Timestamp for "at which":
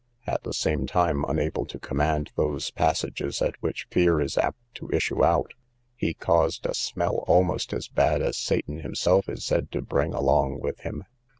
3.39-3.85